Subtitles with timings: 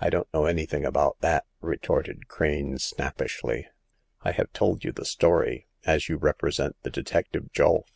[0.00, 1.44] I don't know anything about that!
[1.56, 3.68] *' retorted Crane, snappishly.
[4.22, 7.84] I have told you the story, as you represent the detective Julf.